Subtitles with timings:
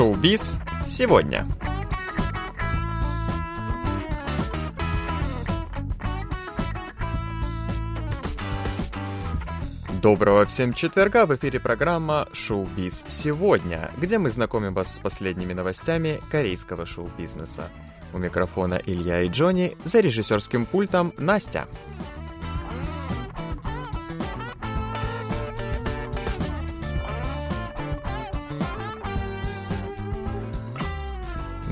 [0.00, 0.58] Шоу-биз
[0.88, 1.46] сегодня.
[10.00, 11.26] Доброго всем четверга!
[11.26, 17.68] В эфире программа «Шоу-биз сегодня», где мы знакомим вас с последними новостями корейского шоу-бизнеса.
[18.14, 21.68] У микрофона Илья и Джонни, за режиссерским пультом Настя.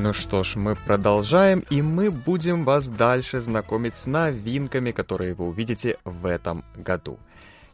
[0.00, 5.48] Ну что ж, мы продолжаем, и мы будем вас дальше знакомить с новинками, которые вы
[5.48, 7.18] увидите в этом году.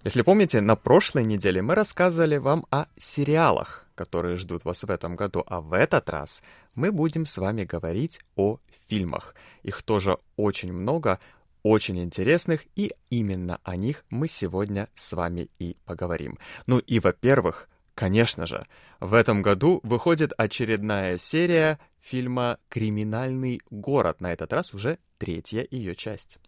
[0.04, 5.16] Если помните, на прошлой неделе мы рассказывали вам о сериалах, которые ждут вас в этом
[5.16, 6.42] году, а в этот раз
[6.74, 8.56] мы будем с вами говорить о
[8.88, 9.34] фильмах.
[9.62, 11.20] Их тоже очень много,
[11.62, 16.38] очень интересных, и именно о них мы сегодня с вами и поговорим.
[16.66, 18.66] Ну и, во-первых, конечно же,
[18.98, 24.20] в этом году выходит очередная серия фильма «Криминальный город».
[24.20, 26.38] На этот раз уже третья ее часть.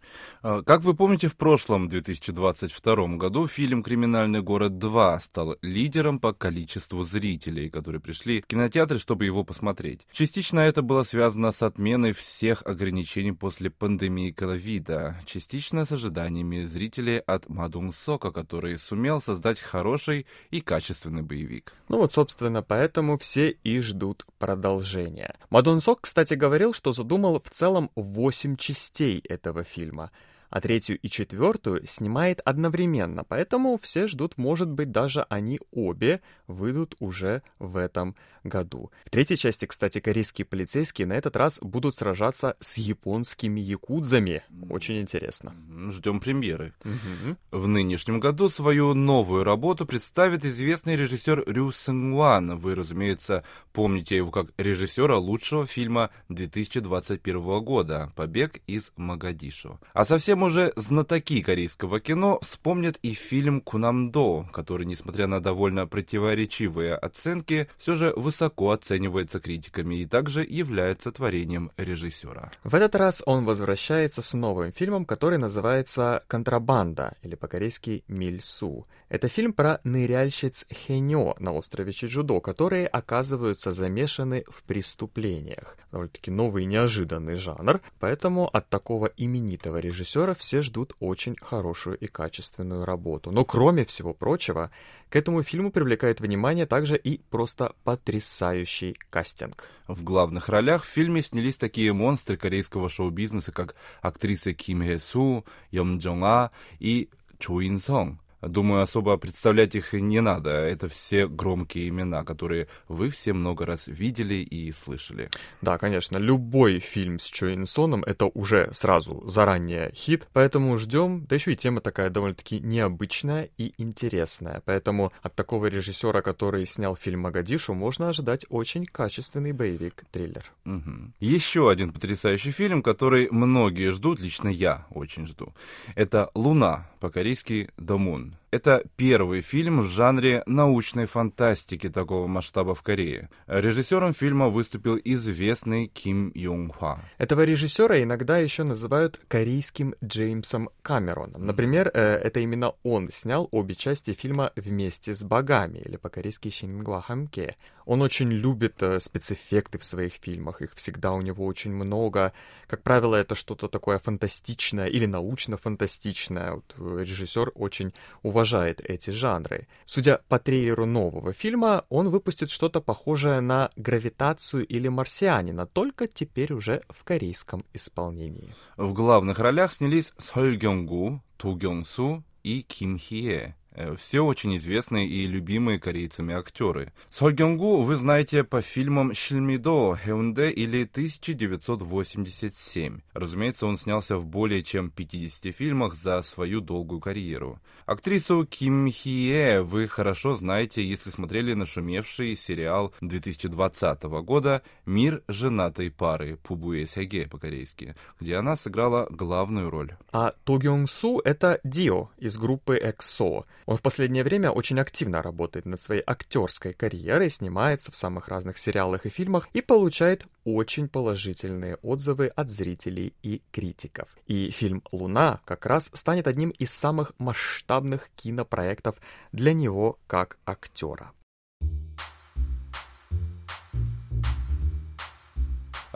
[0.41, 6.33] А, как вы помните, в прошлом 2022 году фильм «Криминальный город 2» стал лидером по
[6.33, 10.05] количеству зрителей, которые пришли в кинотеатры, чтобы его посмотреть.
[10.11, 17.17] Частично это было связано с отменой всех ограничений после пандемии ковида, частично с ожиданиями зрителей
[17.19, 21.73] от Мадунг Сока, который сумел создать хороший и качественный боевик.
[21.89, 25.35] Ну вот, собственно, поэтому все и ждут продолжения.
[25.49, 30.11] Мадун Сок, кстати, говорил, что задумал в целом 8 частей этого фильма—
[30.49, 36.95] а третью и четвертую снимает одновременно, поэтому все ждут, может быть, даже они обе выйдут
[36.99, 38.91] уже в этом году.
[39.05, 44.43] В третьей части, кстати, корейские полицейские на этот раз будут сражаться с японскими якудзами.
[44.69, 45.53] Очень интересно.
[45.91, 46.73] Ждем премьеры.
[46.83, 47.59] Угу.
[47.59, 52.57] В нынешнем году свою новую работу представит известный режиссер Рю Сэнгван.
[52.57, 53.43] Вы, разумеется,
[53.73, 59.79] помните его как режиссера лучшего фильма 2021 года «Побег из Магадишу».
[59.93, 65.87] А совсем Затем уже знатоки корейского кино вспомнят и фильм «Кунамдо», который, несмотря на довольно
[65.87, 72.51] противоречивые оценки, все же высоко оценивается критиками и также является творением режиссера.
[72.63, 78.85] В этот раз он возвращается с новым фильмом, который называется «Контрабанда» или по-корейски «Мильсу».
[79.09, 85.77] Это фильм про ныряльщиц Хенё на острове Чеджудо, которые оказываются замешаны в преступлениях.
[85.91, 92.07] Довольно-таки новый неожиданный жанр, поэтому от такого именитого режиссера режиссера все ждут очень хорошую и
[92.07, 93.31] качественную работу.
[93.31, 94.71] Но кроме всего прочего,
[95.09, 99.69] к этому фильму привлекает внимание также и просто потрясающий кастинг.
[99.87, 105.45] В главных ролях в фильме снялись такие монстры корейского шоу-бизнеса, как актрисы Ким Хэ Су,
[105.71, 108.19] Йом Джонг А и Чо Ин Сон.
[108.41, 110.51] Думаю, особо представлять их не надо.
[110.51, 115.29] Это все громкие имена, которые вы все много раз видели и слышали.
[115.61, 116.17] Да, конечно.
[116.17, 121.25] Любой фильм с Чо Инсоном— это уже сразу заранее хит, поэтому ждем.
[121.27, 124.61] Да еще и тема такая довольно-таки необычная и интересная.
[124.65, 130.45] Поэтому от такого режиссера, который снял фильм «Магадишу», можно ожидать очень качественный боевик-триллер.
[130.65, 131.13] Угу.
[131.19, 135.53] Еще один потрясающий фильм, который многие ждут, лично я очень жду.
[135.95, 138.36] Это «Луна», по-корейски «Домун».
[138.57, 143.29] Это первый фильм в жанре научной фантастики такого масштаба в Корее.
[143.45, 147.01] Режиссером фильма выступил известный Ким Юнг Хва.
[147.19, 151.45] Этого режиссера иногда еще называют корейским Джеймсом Камероном.
[151.45, 157.03] Например, э, это именно он снял обе части фильма «Вместе с богами» или по-корейски «Шингва
[157.03, 157.55] Хамке».
[157.87, 162.33] Он очень любит э, спецэффекты в своих фильмах, их всегда у него очень много.
[162.67, 166.55] Как правило, это что-то такое фантастичное или научно-фантастичное.
[166.55, 167.93] Вот э, режиссер очень
[168.23, 169.69] уважает эти жанры.
[169.85, 176.51] Судя по трейлеру нового фильма, он выпустит что-то похожее на «Гравитацию» или «Марсианина», только теперь
[176.51, 178.53] уже в корейском исполнении.
[178.75, 183.55] В главных ролях снялись Соль Гёнгу, Ту Гёнсу и Ким Хие.
[183.77, 186.91] Э, все очень известные и любимые корейцами актеры.
[187.11, 193.01] Соль Гёнгу вы знаете по фильмам «Шильмидо», «Хеунде» или «1987».
[193.13, 197.59] Разумеется, он снялся в более чем 50 фильмах за свою долгую карьеру.
[197.85, 206.37] Актрису Ким Хие вы хорошо знаете, если смотрели нашумевший сериал 2020 года «Мир женатой пары»
[206.37, 209.95] Пубуэ Сяге по-корейски, где она сыграла главную роль.
[210.11, 213.45] А То Гёнг Су— это Дио из группы EXO.
[213.67, 218.57] Он в последнее время очень активно работает над своей актерской карьерой, снимается в самых разных
[218.57, 224.07] сериалах и фильмах и получает очень положительные отзывы от зрителей и критиков.
[224.25, 228.95] И фильм «Луна» как раз станет одним из самых масштабных кинопроектов
[229.33, 231.11] для него как актера.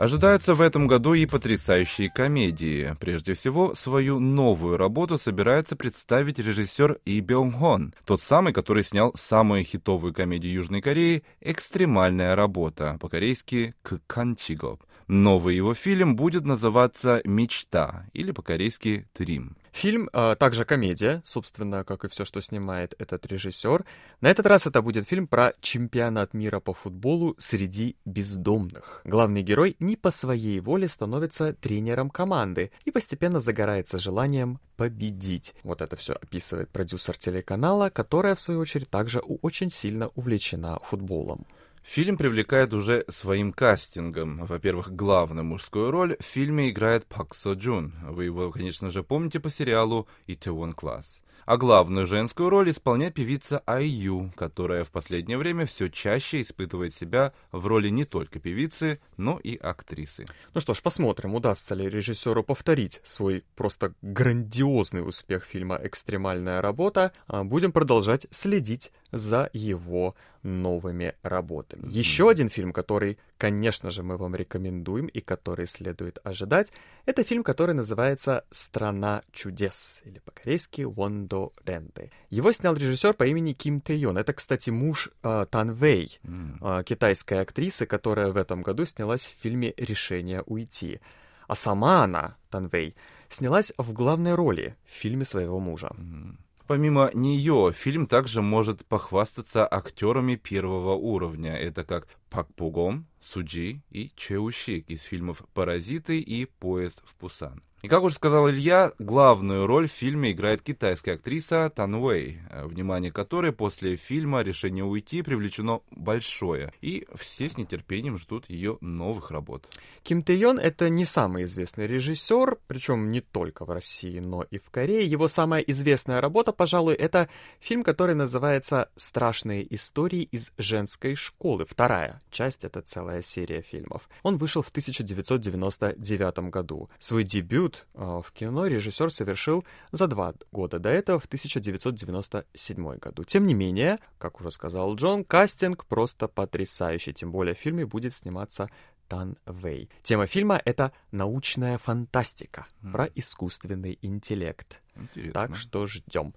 [0.02, 2.96] Ожидаются в этом году и потрясающие комедии.
[2.98, 9.14] Прежде всего, свою новую работу собирается представить режиссер И Бёнг Хон, тот самый, который снял
[9.14, 14.82] самую хитовую комедию Южной Кореи «Экстремальная работа», по-корейски «Кканчигоп».
[15.12, 19.58] Новый его фильм будет называться «Мечта» или по-корейски «Трим».
[19.70, 23.84] Фильм а, также комедия, собственно, как и все, что снимает этот режиссер.
[24.22, 29.02] На этот раз это будет фильм про чемпионат мира по футболу среди бездомных.
[29.04, 35.54] Главный герой не по своей воле становится тренером команды и постепенно загорается желанием победить.
[35.62, 41.46] Вот это все описывает продюсер телеканала, которая, в свою очередь, также очень сильно увлечена футболом.
[41.82, 44.46] Фильм привлекает уже своим кастингом.
[44.46, 47.92] Во-первых, главную мужскую роль в фильме играет Пак Со Джун.
[48.08, 51.20] Вы его, конечно же, помните по сериалу «Itaewon Class».
[51.44, 57.32] А главную женскую роль исполняет певица Айю, которая в последнее время все чаще испытывает себя
[57.50, 60.26] в роли не только певицы, но и актрисы.
[60.54, 67.12] Ну что ж, посмотрим, удастся ли режиссеру повторить свой просто грандиозный успех фильма «Экстремальная работа».
[67.26, 71.86] А будем продолжать следить за его новыми работами.
[71.88, 76.72] Еще один фильм, который, конечно же, мы вам рекомендуем и который следует ожидать,
[77.06, 82.10] это фильм, который называется «Страна чудес» или по-корейски «Вондо Ренды».
[82.30, 84.18] Его снял режиссер по имени Ким Тэ Йон.
[84.18, 89.42] Это, кстати, муж э, Тан Вэй, э, китайской актрисы, которая в этом году снялась в
[89.42, 91.00] фильме «Решение уйти».
[91.46, 92.96] А сама она, Тан Вэй,
[93.28, 95.90] снялась в главной роли в фильме своего мужа.
[95.94, 96.36] Mm-hmm.
[96.66, 101.54] Помимо нее, фильм также может похвастаться актерами первого уровня.
[101.54, 107.62] Это как Пак Пугом, Суджи и Чеушик из фильмов «Паразиты» и «Поезд в Пусан».
[107.82, 113.10] И, как уже сказал Илья, главную роль в фильме играет китайская актриса Тан Уэй, внимание
[113.10, 119.68] которой после фильма «Решение уйти» привлечено большое, и все с нетерпением ждут ее новых работ.
[120.04, 124.58] Ким Тэ Йон— это не самый известный режиссер, причем не только в России, но и
[124.58, 125.04] в Корее.
[125.04, 131.64] Его самая известная работа, пожалуй, это фильм, который называется «Страшные истории из женской школы».
[131.68, 134.08] Вторая часть— это целая серия фильмов.
[134.22, 136.88] Он вышел в 1999 году.
[137.00, 142.98] Свой дебют дебют а, в кино режиссер совершил за два года до этого, в 1997
[142.98, 143.24] году.
[143.24, 148.14] Тем не менее, как уже сказал Джон, кастинг просто потрясающий, тем более в фильме будет
[148.14, 148.70] сниматься
[149.08, 149.90] Тан Вэй.
[150.02, 152.92] Тема фильма— это научная фантастика mm.
[152.92, 154.80] про искусственный интеллект.
[154.96, 155.32] Интересно.
[155.32, 156.34] Так что ждем.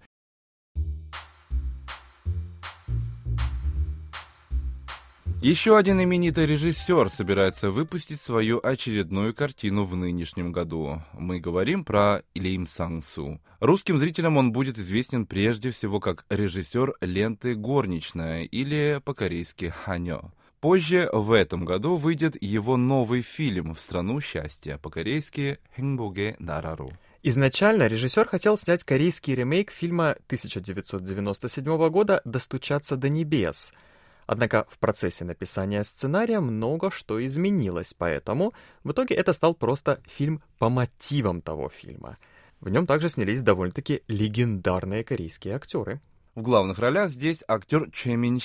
[5.45, 11.03] Еще один именитый режиссер собирается выпустить свою очередную картину в нынешнем году.
[11.13, 13.39] Мы говорим про Лим Сангсу.
[13.59, 20.31] Русским зрителям он будет известен прежде всего как режиссер ленты «Горничная» или по-корейски «Ханё».
[20.61, 26.91] Позже в этом году выйдет его новый фильм «В страну счастья», по-корейски «Хэнбоге Нарару».
[27.21, 33.73] Изначально режиссер хотел снять корейский ремейк фильма 1997 года «Достучаться до небес»,
[34.27, 40.41] Однако в процессе написания сценария много что изменилось, поэтому в итоге это стал просто фильм
[40.57, 42.17] по мотивам того фильма.
[42.59, 46.01] В нем также снялись довольно-таки легендарные корейские актеры.
[46.35, 48.41] В главных ролях здесь актер Чэ Мин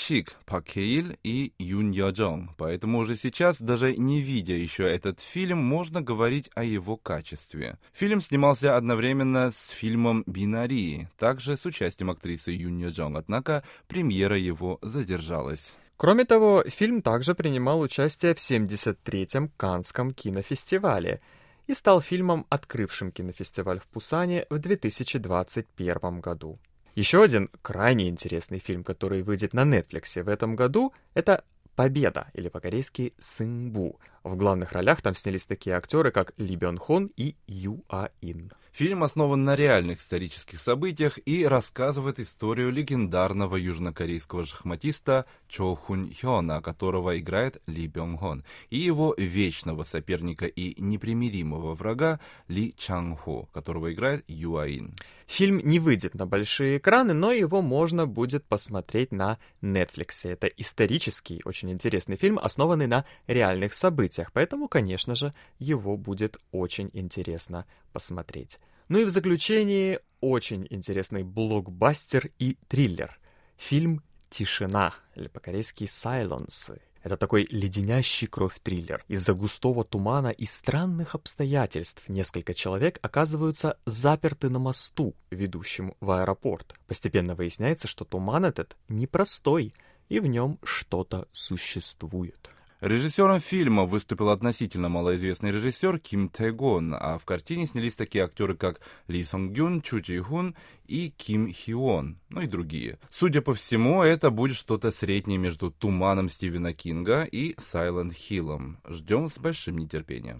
[0.46, 2.52] Пак Хеил и Юн Йо Джонг.
[2.56, 7.78] Поэтому уже сейчас, даже не видя еще этот фильм, можно говорить о его качестве.
[7.92, 14.38] Фильм снимался одновременно с фильмом «Бинари», также с участием актрисы Юн Йо Джонг, однако премьера
[14.38, 15.74] его задержалась.
[15.96, 21.20] Кроме того, фильм также принимал участие в 73-м Канском кинофестивале
[21.66, 26.60] и стал фильмом, открывшим кинофестиваль в Пусане в 2021 году.
[26.94, 31.44] Еще один крайне интересный фильм, который выйдет на Netflix в этом году, это
[31.76, 34.00] «Победа» или по-корейски «Сынгбу».
[34.24, 38.52] В главных ролях там снялись такие актеры, как Ли Бён Хон и Ю А Ин.
[38.72, 46.62] Фильм основан на реальных исторических событиях и рассказывает историю легендарного южнокорейского шахматиста Чо Хун Хёна,
[46.62, 53.48] которого играет Ли Бён Хон, и его вечного соперника и непримиримого врага Ли Чанг Хо,
[53.52, 54.94] которого играет Юаин.
[55.26, 60.28] Фильм не выйдет на большие экраны, но его можно будет посмотреть на Netflix.
[60.28, 66.90] Это исторический, очень интересный фильм, основанный на реальных событиях, поэтому, конечно же, его будет очень
[66.94, 68.58] интересно посмотреть.
[68.90, 73.20] Ну и в заключении очень интересный блокбастер и триллер.
[73.56, 76.76] Фильм «Тишина» или по-корейски «Silence».
[77.00, 79.04] Это такой леденящий кровь триллер.
[79.06, 86.74] Из-за густого тумана и странных обстоятельств несколько человек оказываются заперты на мосту, ведущем в аэропорт.
[86.88, 89.72] Постепенно выясняется, что туман этот непростой,
[90.08, 92.50] и в нем что-то существует.
[92.80, 98.80] Режиссером фильма выступил относительно малоизвестный режиссер Ким Тэгон, а в картине снялись такие актеры, как
[99.06, 100.56] Ли Сонг Гюн, Чу Чи Хун
[100.86, 102.98] и Ким Хион, ну и другие.
[103.10, 108.78] Судя по всему, это будет что-то среднее между «Туманом» Стивена Кинга и «Сайлент Хиллом».
[108.88, 110.38] Ждем с большим нетерпением.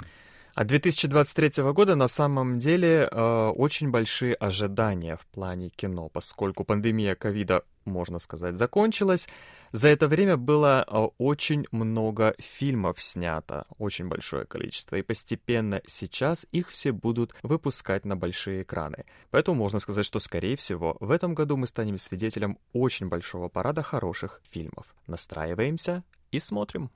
[0.55, 7.15] От 2023 года на самом деле э, очень большие ожидания в плане кино, поскольку пандемия
[7.15, 9.29] ковида, можно сказать, закончилась.
[9.73, 16.47] За это время было э, очень много фильмов снято, очень большое количество, и постепенно сейчас
[16.51, 19.05] их все будут выпускать на большие экраны.
[19.31, 23.83] Поэтому можно сказать, что, скорее всего, в этом году мы станем свидетелем очень большого парада
[23.83, 24.87] хороших фильмов.
[25.07, 26.03] Настраиваемся
[26.33, 26.91] и смотрим.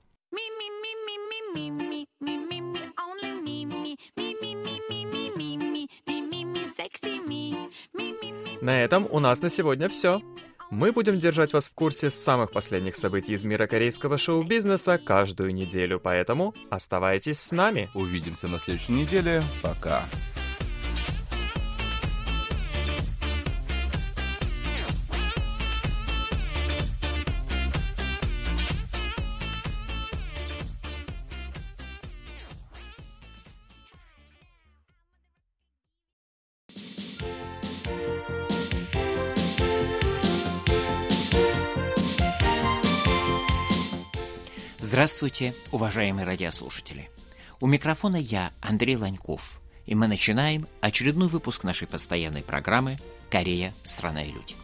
[8.65, 10.23] На этом у нас на сегодня все.
[10.71, 15.99] Мы будем держать вас в курсе самых последних событий из мира корейского шоу-бизнеса каждую неделю,
[15.99, 17.91] поэтому оставайтесь с нами.
[17.93, 19.43] Увидимся на следующей неделе.
[19.61, 20.01] Пока.
[44.95, 47.09] Здравствуйте, уважаемые радиослушатели.
[47.59, 52.97] У микрофона я, Андрей Ланьков, и мы начинаем очередной выпуск нашей постоянной программы
[53.29, 53.73] «Корея.
[53.83, 54.55] Страна и люди».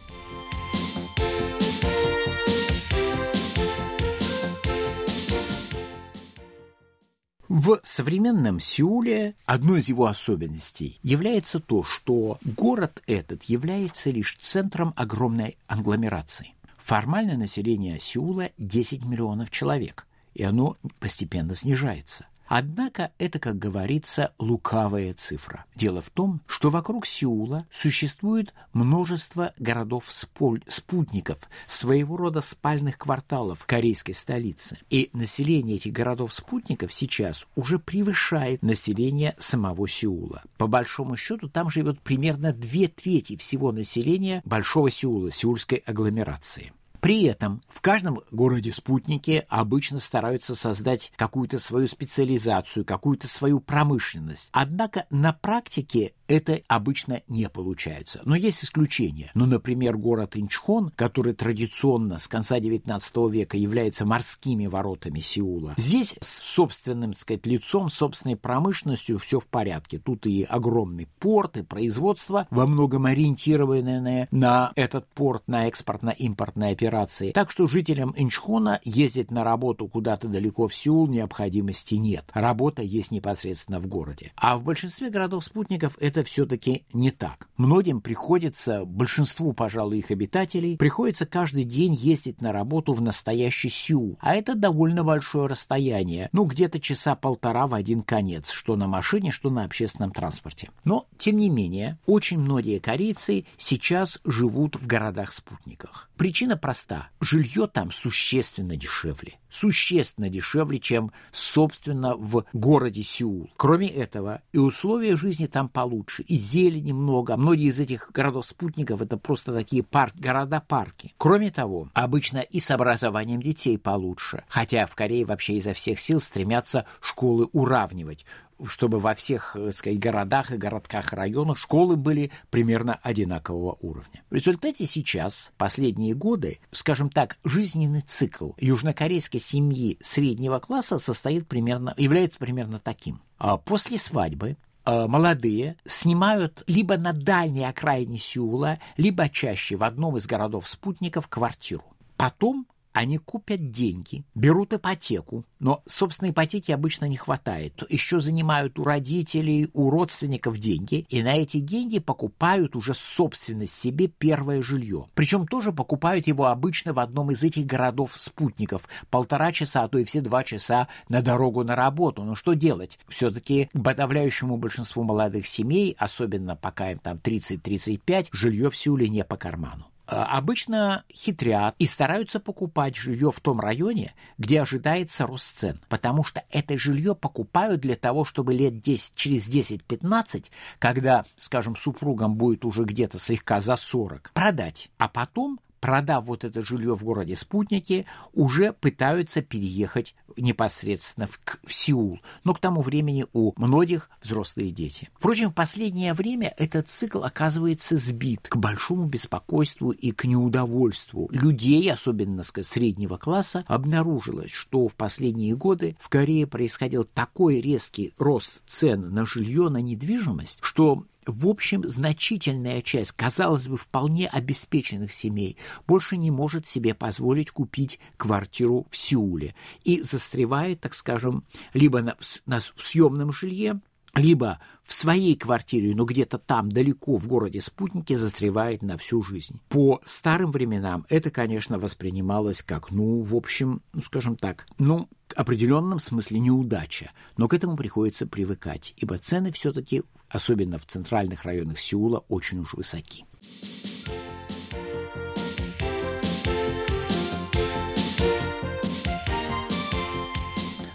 [7.50, 14.94] В современном Сеуле одной из его особенностей является то, что город этот является лишь центром
[14.96, 16.54] огромной англомерации.
[16.78, 22.26] Формальное население Сеула 10 миллионов человек– и оно постепенно снижается.
[22.54, 25.64] Однако это, как говорится, лукавая цифра.
[25.74, 34.76] Дело в том, что вокруг Сеула существует множество городов-спутников, своего рода спальных кварталов корейской столицы.
[34.90, 40.42] И население этих городов-спутников сейчас уже превышает население самого Сеула.
[40.58, 46.74] По большому счету там живет примерно две трети всего населения Большого Сеула, сеульской агломерации.
[47.02, 54.48] При этом в каждом городе-спутнике обычно стараются создать какую-то свою специализацию, какую-то свою промышленность.
[54.52, 58.20] Однако на практике это обычно не получается.
[58.24, 59.32] Но есть исключения.
[59.34, 65.74] Ну, например, город Инчхон, который традиционно с конца XIX века является морскими воротами Сеула.
[65.76, 69.98] Здесь с собственным, так сказать, лицом, собственной промышленностью все в порядке.
[69.98, 76.91] Тут и огромный порт, и производство, во многом ориентированное на этот порт, на экспортно-импортные операции.
[77.32, 82.24] Так что жителям Инчхона ездить на работу куда-то далеко в Сеул необходимости нет.
[82.32, 84.32] Работа есть непосредственно в городе.
[84.36, 87.48] А в большинстве городов-спутников это все-таки не так.
[87.56, 94.18] Многим приходится, большинству, пожалуй, их обитателей, приходится каждый день ездить на работу в настоящий Сеул.
[94.20, 99.30] А это довольно большое расстояние, ну, где-то часа полтора в один конец, что на машине,
[99.30, 100.70] что на общественном транспорте.
[100.84, 106.10] Но, тем не менее, очень многие корейцы сейчас живут в городах-спутниках.
[106.16, 107.10] Причина проста.
[107.20, 113.50] Жилье там существенно дешевле существенно дешевле, чем, собственно, в городе Сеул.
[113.56, 117.36] Кроме этого, и условия жизни там получше, и зелени много.
[117.36, 121.14] Многие из этих городов-спутников— это просто такие парк, города-парки.
[121.18, 126.18] Кроме того, обычно и с образованием детей получше, хотя в Корее вообще изо всех сил
[126.18, 128.24] стремятся школы уравнивать
[128.66, 134.22] чтобы во всех так сказать, городах и городках районах школы были примерно одинакового уровня.
[134.30, 141.94] В результате сейчас, последние годы, скажем так, жизненный цикл южнокорейской семьи среднего класса состоит примерно,
[141.96, 143.20] является примерно таким.
[143.38, 150.16] А после свадьбы а, молодые снимают либо на дальней окраине Сеула, либо чаще в одном
[150.16, 151.84] из городов-спутников квартиру.
[152.16, 157.82] Потом они купят деньги, берут ипотеку, но, собственно, ипотеки обычно не хватает.
[157.88, 164.08] Еще занимают у родителей, у родственников деньги, и на эти деньги покупают уже собственность себе
[164.08, 165.06] первое жилье.
[165.14, 168.88] Причем тоже покупают его обычно в одном из этих городов-спутников.
[169.10, 172.24] Полтора часа, а то и все два часа на дорогу на работу.
[172.24, 172.98] Но что делать?
[173.08, 179.36] Все-таки подавляющему большинству молодых семей, особенно пока им там 30-35, жилье в Сеуле не по
[179.36, 179.91] карману.
[180.12, 186.22] Э, обычно хитрят и стараются покупать жилье в том районе, где ожидается рост цен, потому
[186.22, 192.66] что это жилье покупают для того, чтобы лет 10, через 10-15, когда, скажем, супругам будет
[192.66, 198.72] уже где-то слегка за 40, продать, а потом продав вот это жилье в городе-спутнике, уже
[198.72, 202.20] пытаются переехать непосредственно в, в Сеул.
[202.44, 205.10] Но к тому времени у многих взрослые дети.
[205.16, 211.92] Впрочем, в последнее время этот цикл оказывается сбит к большому беспокойству и к неудовольству людей,
[211.92, 218.62] особенно сказать, среднего класса, обнаружилось, что в последние годы в Корее происходил такой резкий рост
[218.68, 225.56] цен на жилье, на недвижимость, что в общем, значительная часть, казалось бы, вполне обеспеченных семей
[225.86, 232.16] больше не может себе позволить купить квартиру в Сеуле и застревает, так скажем, либо на,
[232.46, 233.80] на съемном жилье,
[234.14, 239.60] либо в своей квартире, но где-то там, далеко в городе-спутнике, застревает на всю жизнь.
[239.68, 245.21] По старым временам это, конечно, воспринималось как, ну, в общем, ну, скажем так, ну, в
[245.32, 251.78] определенном смысле неудача, но к этому приходится привыкать, ибо цены все-таки, особенно в центральных районах
[251.78, 253.24] Сеула, очень уж высоки.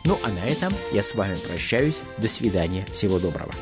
[0.08, 2.02] Ну а на этом я с вами прощаюсь.
[2.18, 2.86] До свидания.
[2.94, 3.54] Всего доброго.